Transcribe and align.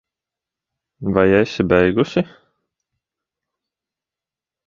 Vai 1.15 1.29
esi 1.41 1.63
beigusi? 1.73 2.23